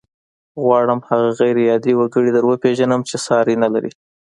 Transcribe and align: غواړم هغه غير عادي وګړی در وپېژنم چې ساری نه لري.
غواړم 0.63 0.99
هغه 1.09 1.29
غير 1.39 1.55
عادي 1.67 1.93
وګړی 1.97 2.29
در 2.33 2.43
وپېژنم 2.47 3.01
چې 3.09 3.15
ساری 3.25 3.55
نه 3.63 3.69
لري. 3.73 3.91